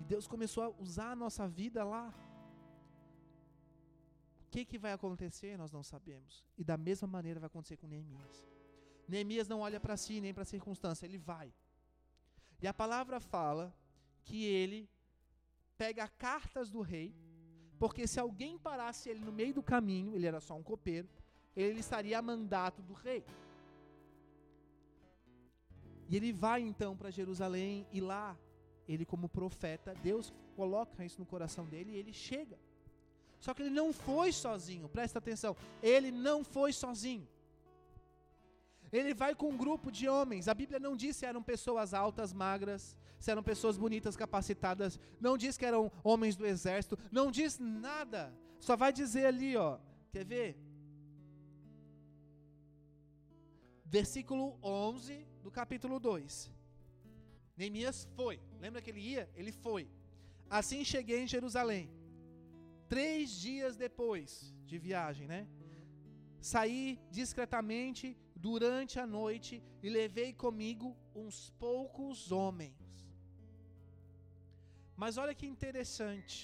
[0.00, 2.12] E Deus começou a usar a nossa vida lá
[4.54, 6.44] que, que vai acontecer, nós não sabemos.
[6.56, 8.46] E da mesma maneira vai acontecer com Neemias.
[9.08, 11.52] Neemias não olha para si nem para a circunstância, ele vai.
[12.62, 13.74] E a palavra fala
[14.22, 14.88] que ele
[15.76, 17.12] pega cartas do rei,
[17.80, 21.08] porque se alguém parasse ele no meio do caminho, ele era só um copeiro,
[21.56, 23.24] ele estaria a mandato do rei.
[26.08, 28.38] E ele vai então para Jerusalém e lá,
[28.86, 32.56] ele como profeta, Deus coloca isso no coração dele e ele chega.
[33.44, 37.28] Só que ele não foi sozinho, presta atenção, ele não foi sozinho.
[38.90, 40.48] Ele vai com um grupo de homens.
[40.48, 44.98] A Bíblia não diz se eram pessoas altas, magras, se eram pessoas bonitas, capacitadas.
[45.20, 46.98] Não diz que eram homens do exército.
[47.12, 48.32] Não diz nada.
[48.58, 49.78] Só vai dizer ali, ó.
[50.10, 50.56] Quer ver?
[53.84, 56.50] Versículo 11 do capítulo 2.
[57.58, 58.40] Neemias foi.
[58.58, 59.28] Lembra que ele ia?
[59.34, 59.86] Ele foi.
[60.48, 61.90] Assim cheguei em Jerusalém.
[62.94, 65.40] Três dias depois de viagem, né?
[66.50, 72.76] Saí discretamente durante a noite e levei comigo uns poucos homens.
[75.02, 76.36] Mas olha que interessante.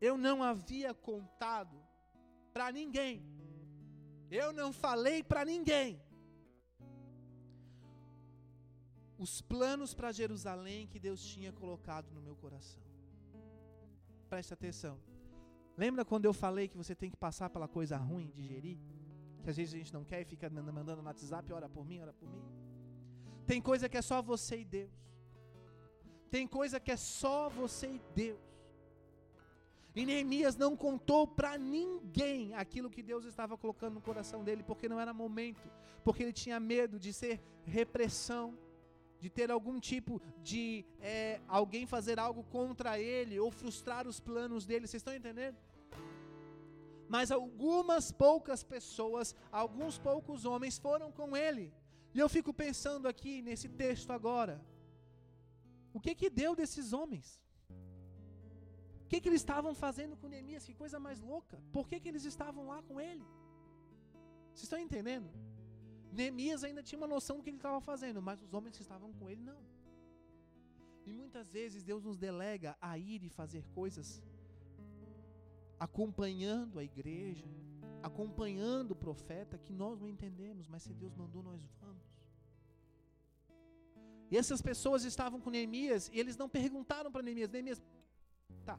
[0.00, 1.76] Eu não havia contado
[2.52, 3.16] para ninguém.
[4.30, 6.00] Eu não falei para ninguém.
[9.18, 12.84] Os planos para Jerusalém que Deus tinha colocado no meu coração.
[14.28, 14.96] Preste atenção.
[15.78, 18.76] Lembra quando eu falei que você tem que passar pela coisa ruim, digerir?
[19.48, 22.00] que às vezes a gente não quer e fica mandando no WhatsApp, ora por mim,
[22.00, 22.42] ora por mim.
[23.46, 24.90] Tem coisa que é só você e Deus.
[26.30, 28.38] Tem coisa que é só você e Deus.
[29.96, 34.86] E Neemias não contou para ninguém aquilo que Deus estava colocando no coração dele, porque
[34.86, 35.66] não era momento,
[36.04, 38.46] porque ele tinha medo de ser repressão,
[39.18, 44.66] de ter algum tipo de é, alguém fazer algo contra ele ou frustrar os planos
[44.66, 44.86] dele.
[44.86, 45.56] Vocês estão entendendo?
[47.08, 51.72] Mas algumas poucas pessoas, alguns poucos homens foram com ele.
[52.14, 54.56] E eu fico pensando aqui nesse texto agora,
[55.92, 57.40] o que que deu desses homens?
[59.04, 60.66] O que que eles estavam fazendo com Neemias?
[60.68, 61.58] Que coisa mais louca.
[61.72, 63.26] Por que que eles estavam lá com ele?
[64.52, 65.30] Vocês estão entendendo?
[66.12, 69.12] Neemias ainda tinha uma noção do que ele estava fazendo, mas os homens que estavam
[69.14, 69.60] com ele não.
[71.06, 74.22] E muitas vezes Deus nos delega a ir e fazer coisas
[75.78, 77.46] acompanhando a igreja,
[78.02, 82.02] acompanhando o profeta, que nós não entendemos, mas se Deus mandou, nós vamos.
[84.30, 87.82] E essas pessoas estavam com Neemias e eles não perguntaram para Neemias: Neemias,
[88.64, 88.78] tá,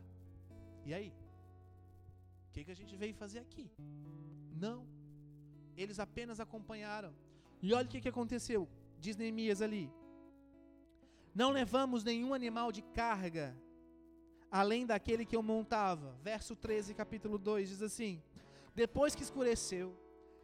[0.86, 1.14] e aí?
[2.48, 3.70] O que, que a gente veio fazer aqui?
[4.56, 4.86] Não.
[5.76, 7.14] Eles apenas acompanharam.
[7.62, 8.68] E olha o que, que aconteceu.
[9.00, 9.92] Diz Neemias ali:
[11.34, 13.56] Não levamos nenhum animal de carga
[14.52, 16.16] além daquele que eu montava.
[16.24, 18.22] Verso 13, capítulo 2 diz assim:
[18.76, 19.96] Depois que escureceu,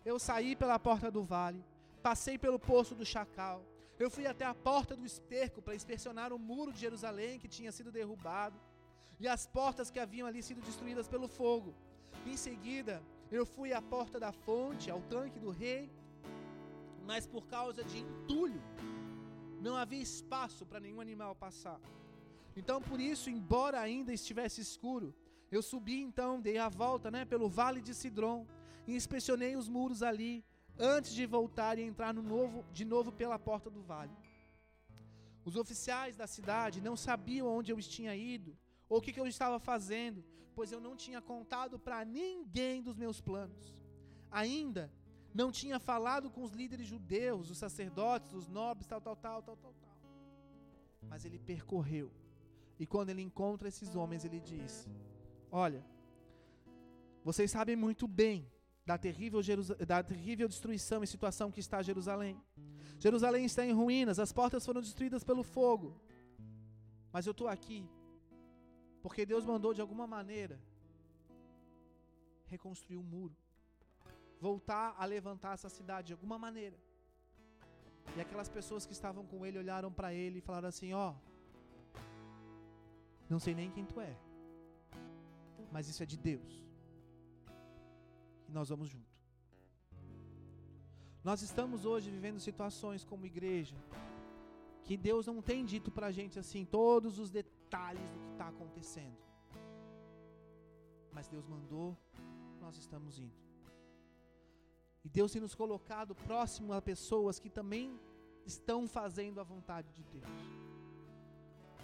[0.04, 1.63] eu saí pela porta do vale,
[2.04, 3.63] passei pelo poço do chacal,
[3.98, 7.72] eu fui até a porta do esterco para inspecionar o muro de Jerusalém que tinha
[7.72, 8.60] sido derrubado
[9.20, 11.74] e as portas que haviam ali sido destruídas pelo fogo.
[12.26, 15.89] Em seguida, eu fui à porta da fonte, ao tanque do rei,
[17.06, 18.62] mas por causa de entulho,
[19.62, 21.80] não havia espaço para nenhum animal passar.
[22.56, 25.13] Então, por isso, embora ainda estivesse escuro,
[25.52, 28.48] eu subi então, dei a volta né, pelo vale de Sidron
[28.88, 30.44] e inspecionei os muros ali,
[30.78, 34.15] antes de voltar e entrar no novo, de novo pela porta do vale.
[35.44, 38.58] Os oficiais da cidade não sabiam onde eu tinha ido
[38.89, 40.24] ou o que, que eu estava fazendo,
[40.56, 43.76] pois eu não tinha contado para ninguém dos meus planos.
[44.32, 44.91] Ainda
[45.34, 49.58] não tinha falado com os líderes judeus, os sacerdotes, os nobres, tal, tal, tal, tal,
[49.58, 49.98] tal, tal.
[51.10, 52.12] Mas ele percorreu
[52.80, 54.88] e quando ele encontra esses homens, ele diz:
[55.52, 55.86] Olha,
[57.24, 58.52] vocês sabem muito bem
[58.86, 59.42] da terrível,
[59.88, 62.42] da terrível destruição e situação que está Jerusalém.
[63.00, 66.00] Jerusalém está em ruínas, as portas foram destruídas pelo fogo.
[67.12, 67.88] Mas eu estou aqui
[69.02, 70.60] porque Deus mandou de alguma maneira
[72.48, 73.36] reconstruir o muro,
[74.40, 76.78] voltar a levantar essa cidade de alguma maneira.
[78.16, 81.12] E aquelas pessoas que estavam com ele olharam para ele e falaram assim: Ó.
[81.12, 81.35] Oh,
[83.30, 84.16] não sei nem quem tu é.
[85.72, 86.64] Mas isso é de Deus.
[88.48, 89.16] E nós vamos junto.
[91.24, 93.76] Nós estamos hoje vivendo situações como igreja
[94.86, 98.48] que Deus não tem dito para a gente assim todos os detalhes do que está
[98.50, 99.18] acontecendo.
[101.12, 101.98] Mas Deus mandou,
[102.62, 103.34] nós estamos indo.
[105.04, 108.00] E Deus tem nos colocado próximo a pessoas que também
[108.46, 110.64] estão fazendo a vontade de Deus.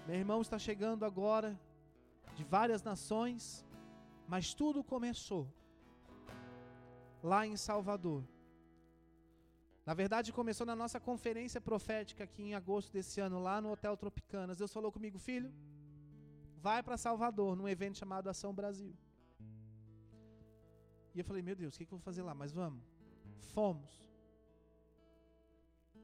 [0.07, 1.59] Meu irmão está chegando agora
[2.35, 3.65] de várias nações,
[4.27, 5.47] mas tudo começou
[7.21, 8.23] lá em Salvador.
[9.85, 13.95] Na verdade, começou na nossa conferência profética aqui em agosto desse ano, lá no Hotel
[13.97, 14.57] Tropicanas.
[14.57, 15.53] Deus falou comigo, filho,
[16.57, 18.95] vai para Salvador, num evento chamado Ação Brasil.
[21.13, 22.33] E eu falei, meu Deus, o que, eu vou fazer lá?
[22.33, 22.83] Mas vamos.
[23.53, 24.01] Fomos.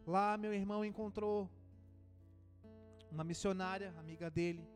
[0.05, 1.49] Lá meu irmão encontrou
[3.11, 4.67] uma missionária, amiga dele,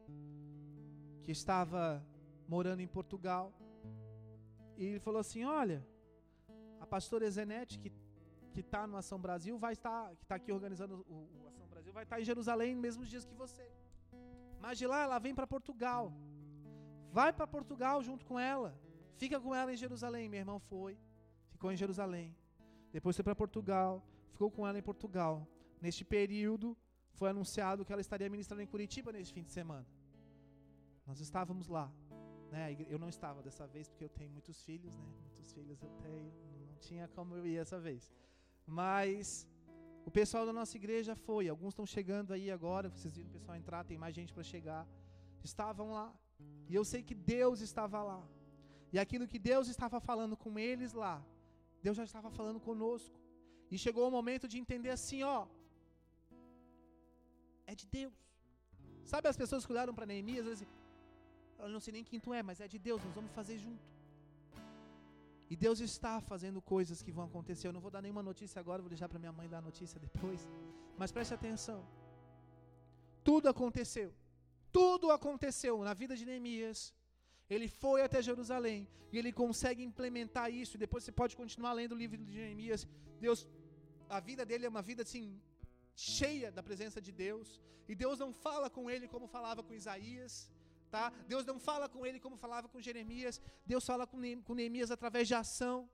[1.24, 2.06] que estava
[2.48, 3.54] morando em Portugal.
[4.78, 5.86] E ele falou assim: Olha,
[6.80, 7.92] a pastora Zenete, que
[8.54, 11.92] que está no Ação Brasil, vai estar, que está aqui organizando o, o, Ação Brasil,
[11.94, 13.66] vai estar em Jerusalém nos mesmos dias que você.
[14.60, 16.14] Mas de lá ela vem para Portugal.
[17.12, 18.78] Vai para Portugal junto com ela.
[19.16, 20.30] Fica com ela em Jerusalém.
[20.30, 20.98] Meu irmão foi,
[21.50, 22.36] ficou em Jerusalém.
[22.92, 25.48] Depois foi para Portugal, ficou com ela em Portugal.
[25.82, 26.78] Neste período,
[27.14, 29.88] foi anunciado que ela estaria ministrando em Curitiba neste fim de semana.
[31.06, 31.92] Nós estávamos lá.
[32.52, 32.76] Né?
[32.90, 35.06] Eu não estava dessa vez porque eu tenho muitos filhos, né?
[35.24, 36.32] Muitos filhos eu tenho,
[36.70, 38.12] não tinha como eu ir essa vez.
[38.66, 39.48] Mas
[40.06, 43.56] o pessoal da nossa igreja foi, alguns estão chegando aí agora, vocês viram o pessoal
[43.58, 44.88] entrar, tem mais gente para chegar.
[45.44, 46.14] Estavam lá.
[46.68, 48.22] E eu sei que Deus estava lá.
[48.94, 51.24] E aquilo que Deus estava falando com eles lá,
[51.82, 53.18] Deus já estava falando conosco.
[53.70, 55.48] E chegou o momento de entender assim, ó,
[57.72, 58.18] é de Deus.
[59.12, 60.68] Sabe as pessoas que olharam para Neemias e
[61.64, 63.86] eu não sei nem quem tu é, mas é de Deus, nós vamos fazer junto.
[65.52, 67.66] E Deus está fazendo coisas que vão acontecer.
[67.68, 70.00] Eu não vou dar nenhuma notícia agora, vou deixar para minha mãe dar a notícia
[70.08, 70.42] depois.
[71.00, 71.80] Mas preste atenção.
[73.30, 74.10] Tudo aconteceu.
[74.78, 76.80] Tudo aconteceu na vida de Neemias.
[77.50, 80.76] Ele foi até Jerusalém e ele consegue implementar isso.
[80.78, 82.88] E depois você pode continuar lendo o livro de Neemias.
[83.20, 83.40] Deus,
[84.18, 85.26] a vida dele é uma vida assim
[85.96, 87.62] cheia da presença de Deus.
[87.88, 90.50] E Deus não fala com ele como falava com Isaías.
[90.90, 91.12] Tá?
[91.28, 93.42] Deus não fala com ele como falava com Jeremias.
[93.66, 95.90] Deus fala com Neemias através de ação.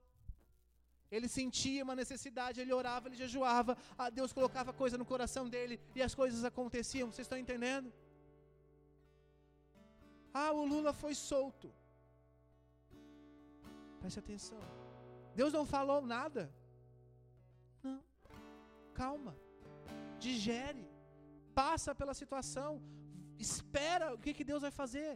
[1.10, 3.77] Ele sentia uma necessidade, ele orava, ele jejuava.
[3.97, 7.12] Ah, Deus colocava coisa no coração dele e as coisas aconteciam.
[7.12, 7.93] Vocês estão entendendo?
[10.33, 11.73] Ah, o Lula foi solto.
[13.99, 14.60] Preste atenção.
[15.36, 16.53] Deus não falou nada.
[17.81, 18.03] Não.
[18.93, 19.36] Calma.
[20.25, 20.84] Digere.
[21.62, 22.71] Passa pela situação.
[23.47, 25.12] Espera o que, que Deus vai fazer.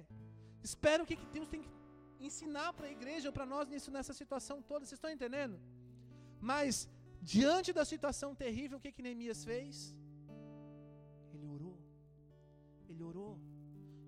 [0.70, 1.72] Espera o que, que Deus tem que
[2.30, 4.86] ensinar para a igreja ou para nós nisso, nessa situação toda.
[4.86, 5.56] Vocês estão entendendo?
[6.40, 6.88] Mas,
[7.22, 9.96] diante da situação terrível, o que, que Neemias fez?
[11.34, 11.78] Ele orou.
[12.90, 13.34] Ele orou.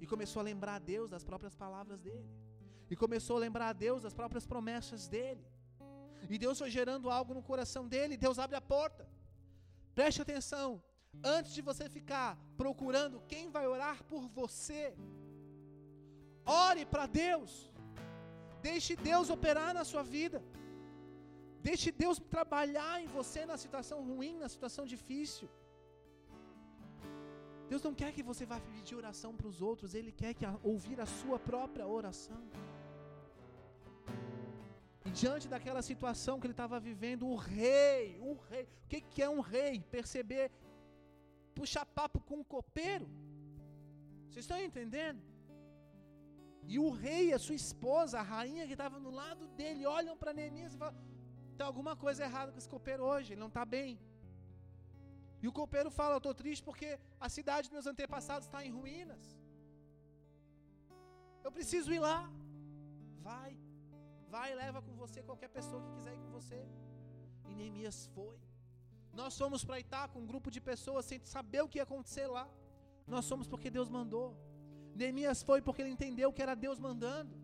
[0.02, 2.30] E começou a lembrar a Deus das próprias palavras dele.
[2.92, 5.44] E começou a lembrar a Deus das próprias promessas dele.
[6.30, 8.18] E Deus foi gerando algo no coração dele.
[8.18, 9.08] Deus abre a porta.
[10.00, 10.68] Preste atenção.
[11.36, 12.30] Antes de você ficar
[12.62, 14.82] procurando quem vai orar por você,
[16.46, 17.52] ore para Deus.
[18.70, 20.40] Deixe Deus operar na sua vida.
[21.70, 25.48] Deixe Deus trabalhar em você na situação ruim, na situação difícil.
[27.70, 30.54] Deus não quer que você vá pedir oração para os outros, Ele quer que a,
[30.72, 32.42] ouvir a sua própria oração.
[35.22, 39.30] Diante daquela situação que ele estava vivendo, o rei, o rei, o que, que é
[39.30, 39.74] um rei?
[39.98, 40.52] Perceber,
[41.54, 43.08] puxar papo com um copeiro.
[44.30, 45.22] Vocês estão entendendo?
[46.66, 50.34] E o rei, a sua esposa, a rainha que estava no lado dele, olham para
[50.34, 50.98] Neemias e falam:
[51.58, 54.00] tem alguma coisa errada com esse copeiro hoje, ele não está bem.
[55.44, 58.72] E o copeiro fala: Eu estou triste porque a cidade dos meus antepassados está em
[58.72, 59.24] ruínas.
[61.44, 62.20] Eu preciso ir lá.
[63.22, 63.52] Vai,
[64.36, 66.60] vai e leva com você qualquer pessoa que quiser ir com você.
[67.50, 68.38] E Neemias foi.
[69.22, 72.28] Nós fomos para Itá com um grupo de pessoas sem saber o que ia acontecer
[72.38, 72.46] lá.
[73.16, 74.28] Nós somos porque Deus mandou.
[75.02, 77.36] Neemias foi porque ele entendeu que era Deus mandando.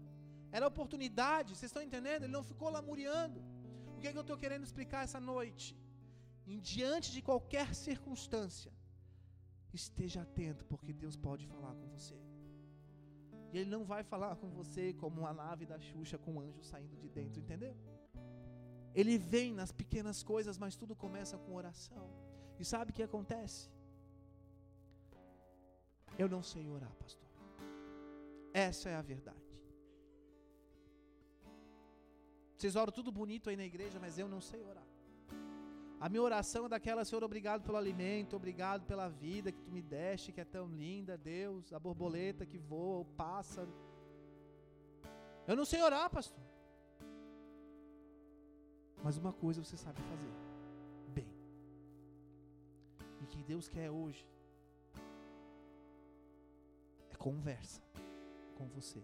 [0.58, 2.24] Era oportunidade, vocês estão entendendo?
[2.24, 3.40] Ele não ficou lamuriando.
[3.96, 5.68] O que, é que eu estou querendo explicar essa noite?
[6.52, 8.72] em diante de qualquer circunstância,
[9.72, 12.18] esteja atento, porque Deus pode falar com você.
[13.52, 16.64] E Ele não vai falar com você como uma nave da Xuxa com um anjo
[16.64, 17.76] saindo de dentro, entendeu?
[18.94, 22.08] Ele vem nas pequenas coisas, mas tudo começa com oração.
[22.60, 23.70] E sabe o que acontece?
[26.18, 27.30] Eu não sei orar, pastor.
[28.54, 29.50] Essa é a verdade.
[32.56, 34.89] Vocês oram tudo bonito aí na igreja, mas eu não sei orar.
[36.00, 39.82] A minha oração é daquela, Senhor, obrigado pelo alimento, obrigado pela vida que tu me
[39.82, 43.74] deste, que é tão linda, Deus, a borboleta que voa, o pássaro.
[45.46, 46.40] Eu não sei orar, pastor.
[49.04, 50.32] Mas uma coisa você sabe fazer:
[51.10, 51.28] bem.
[53.22, 54.26] E que Deus quer hoje
[57.12, 57.82] é conversa
[58.56, 59.04] com você.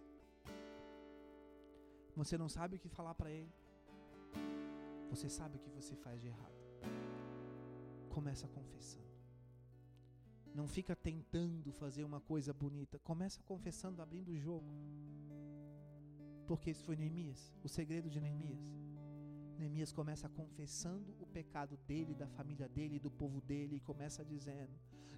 [2.16, 3.52] Você não sabe o que falar para Ele.
[5.10, 6.55] Você sabe o que você faz de errado.
[8.10, 9.06] Começa confessando.
[10.54, 12.98] Não fica tentando fazer uma coisa bonita.
[13.00, 14.66] Começa confessando, abrindo o jogo.
[16.48, 18.60] Porque isso foi Neemias, o segredo de Neemias.
[19.58, 24.74] Neemias começa confessando o pecado dele, da família dele, do povo dele, e começa dizendo: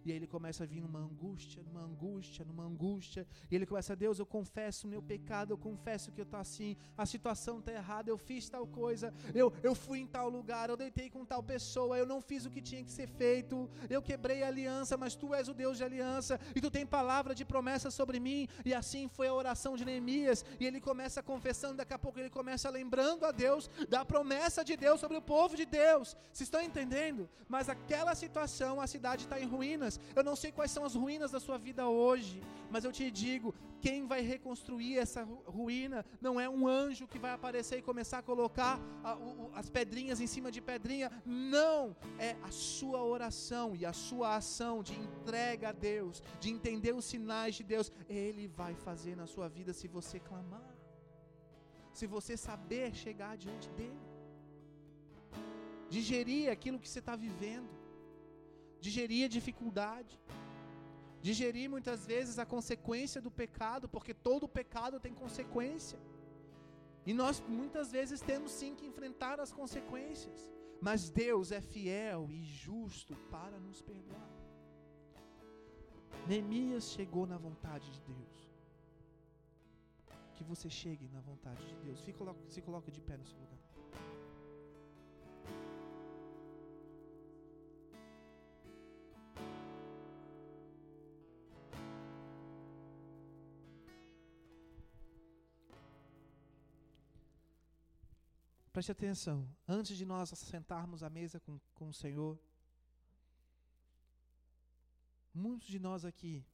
[0.07, 3.27] e aí ele começa a vir numa angústia, numa angústia, numa angústia.
[3.51, 6.77] E ele começa, Deus, eu confesso o meu pecado, eu confesso que eu estou assim,
[6.97, 10.77] a situação está errada, eu fiz tal coisa, eu, eu fui em tal lugar, eu
[10.77, 14.43] deitei com tal pessoa, eu não fiz o que tinha que ser feito, eu quebrei
[14.43, 17.91] a aliança, mas tu és o Deus de aliança, e tu tem palavra de promessa
[17.91, 18.47] sobre mim.
[18.63, 20.45] E assim foi a oração de Neemias.
[20.57, 24.26] E ele começa confessando, daqui a pouco ele começa lembrando a Deus da promessa
[24.63, 26.15] de Deus sobre o povo de Deus.
[26.31, 27.29] Vocês estão entendendo?
[27.47, 29.99] Mas aquela situação, a cidade está em ruínas.
[30.15, 33.53] Eu não sei quais são as ruínas da sua vida hoje, mas eu te digo:
[33.81, 38.21] quem vai reconstruir essa ruína não é um anjo que vai aparecer e começar a
[38.21, 41.11] colocar a, o, as pedrinhas em cima de pedrinha.
[41.25, 41.95] Não!
[42.19, 47.05] É a sua oração e a sua ação de entrega a Deus, de entender os
[47.05, 47.91] sinais de Deus.
[48.09, 50.75] Ele vai fazer na sua vida se você clamar,
[51.93, 53.97] se você saber chegar diante dele,
[55.89, 57.77] digerir aquilo que você está vivendo
[58.79, 60.19] digerir a dificuldade,
[61.21, 65.99] digerir muitas vezes a consequência do pecado, porque todo pecado tem consequência.
[67.05, 70.49] E nós muitas vezes temos sim que enfrentar as consequências,
[70.81, 74.29] mas Deus é fiel e justo para nos perdoar.
[76.27, 78.35] Neemias chegou na vontade de Deus.
[80.35, 82.03] Que você chegue na vontade de Deus.
[82.49, 83.66] se coloca de pé no seu lugar.
[98.77, 102.39] Preste atenção, antes de nós sentarmos à mesa com, com o Senhor,
[105.33, 106.45] muitos de nós aqui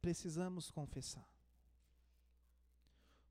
[0.00, 1.28] precisamos confessar.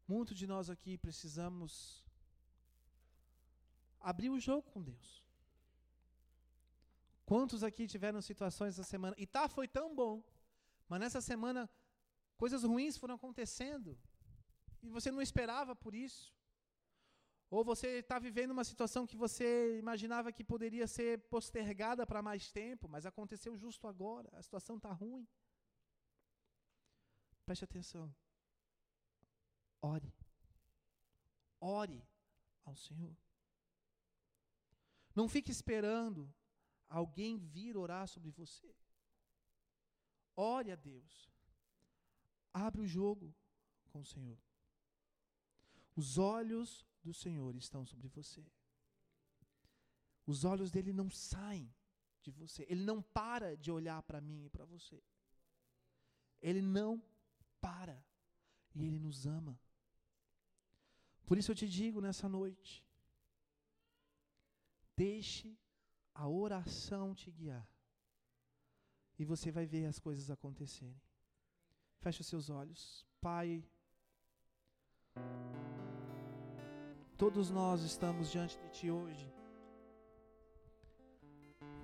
[0.05, 2.03] Muitos de nós aqui precisamos
[4.01, 5.23] abrir o jogo com Deus.
[7.25, 9.15] Quantos aqui tiveram situações essa semana?
[9.17, 10.21] E tá, foi tão bom,
[10.89, 11.69] mas nessa semana
[12.35, 13.97] coisas ruins foram acontecendo
[14.83, 16.35] e você não esperava por isso.
[17.55, 22.51] Ou você está vivendo uma situação que você imaginava que poderia ser postergada para mais
[22.51, 25.25] tempo, mas aconteceu justo agora, a situação está ruim.
[27.45, 28.13] Preste atenção.
[29.81, 30.13] Ore.
[31.61, 32.03] Ore
[32.65, 33.15] ao Senhor.
[35.15, 36.29] Não fique esperando
[36.89, 38.75] alguém vir orar sobre você.
[40.35, 41.31] Ore a Deus.
[42.53, 43.33] Abre o jogo
[43.93, 44.37] com o Senhor.
[45.95, 48.43] Os olhos do Senhor estão sobre você.
[50.25, 51.73] Os olhos dele não saem
[52.23, 52.65] de você.
[52.67, 55.01] Ele não para de olhar para mim e para você.
[56.41, 57.01] Ele não
[57.61, 58.03] para.
[58.73, 59.57] E ele nos ama.
[61.27, 62.83] Por isso eu te digo nessa noite:
[64.97, 65.57] deixe
[66.13, 67.67] a oração te guiar.
[69.17, 71.01] E você vai ver as coisas acontecerem.
[71.99, 73.05] Feche os seus olhos.
[73.21, 73.63] Pai.
[77.17, 79.33] Todos nós estamos diante de Ti hoje,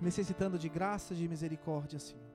[0.00, 2.30] necessitando de graça e de misericórdia, Senhor.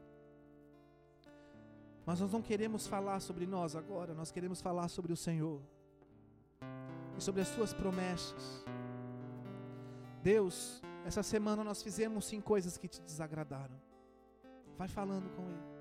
[2.06, 5.62] Mas nós não queremos falar sobre nós agora, nós queremos falar sobre o Senhor
[7.18, 8.66] e sobre as Suas promessas.
[10.24, 13.80] Deus, essa semana nós fizemos sim coisas que te desagradaram.
[14.76, 15.78] Vai falando com Ele.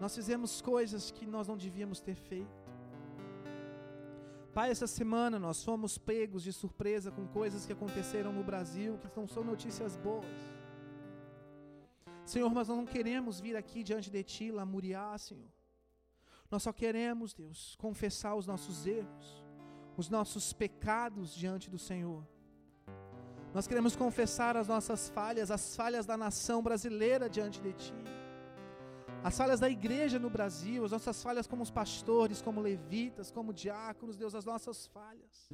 [0.00, 2.63] Nós fizemos coisas que nós não devíamos ter feito.
[4.54, 9.08] Pai, essa semana nós fomos pegos de surpresa com coisas que aconteceram no Brasil, que
[9.16, 10.24] não são notícias boas.
[12.24, 15.50] Senhor, mas nós não queremos vir aqui diante de Ti lamuriar, Senhor.
[16.48, 19.44] Nós só queremos, Deus, confessar os nossos erros,
[19.96, 22.24] os nossos pecados diante do Senhor.
[23.52, 27.94] Nós queremos confessar as nossas falhas, as falhas da nação brasileira diante de Ti
[29.24, 33.54] as falhas da igreja no Brasil, as nossas falhas como os pastores, como levitas, como
[33.54, 35.48] diáconos, Deus, as nossas falhas.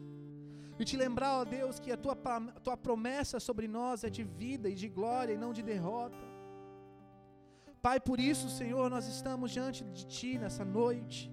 [0.77, 4.25] E te lembrar, ó Deus, que a tua, a tua promessa sobre nós é de
[4.25, 6.19] vida e de glória e não de derrota.
[7.81, 11.31] Pai, por isso, Senhor, nós estamos diante de Ti nessa noite,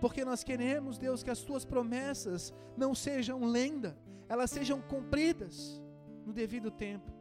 [0.00, 3.98] porque nós queremos, Deus, que as Tuas promessas não sejam lenda,
[4.30, 5.82] elas sejam cumpridas
[6.24, 7.15] no devido tempo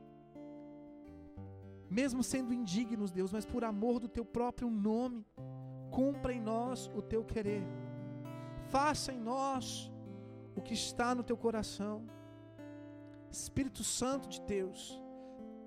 [1.90, 5.26] mesmo sendo indignos, Deus, mas por amor do teu próprio nome,
[5.92, 7.64] cumpra em nós o teu querer.
[8.70, 9.92] Faça em nós
[10.56, 12.06] o que está no teu coração.
[13.30, 15.02] Espírito Santo de Deus,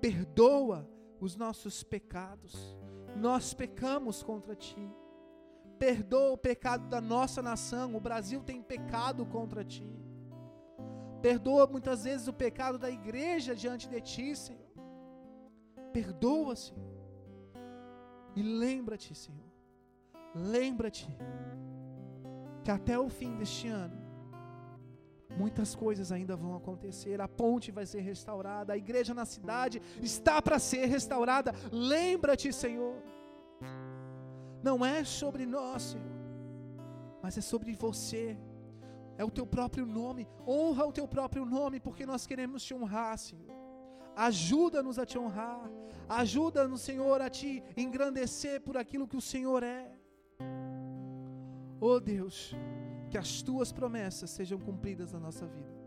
[0.01, 0.89] perdoa
[1.19, 2.77] os nossos pecados.
[3.15, 4.89] Nós pecamos contra ti.
[5.77, 7.95] Perdoa o pecado da nossa nação.
[7.95, 9.87] O Brasil tem pecado contra ti.
[11.21, 14.68] Perdoa muitas vezes o pecado da igreja diante de ti, Senhor.
[15.93, 16.89] Perdoa, Senhor.
[18.35, 19.49] E lembra-te, Senhor.
[20.33, 21.07] Lembra-te
[22.63, 23.97] que até o fim deste ano,
[25.37, 27.19] muitas coisas ainda vão acontecer.
[27.21, 31.53] A ponte vai ser restaurada, a igreja na cidade está para ser restaurada.
[31.71, 32.95] Lembra-te, Senhor.
[34.61, 36.15] Não é sobre nós, Senhor,
[37.23, 38.37] mas é sobre você.
[39.17, 40.27] É o teu próprio nome.
[40.47, 43.58] Honra o teu próprio nome, porque nós queremos te honrar, Senhor.
[44.27, 45.63] Ajuda-nos a te honrar.
[46.09, 49.97] Ajuda-nos, Senhor, a te engrandecer por aquilo que o Senhor é.
[51.79, 52.53] Oh Deus,
[53.09, 55.78] que as tuas promessas sejam cumpridas na nossa vida.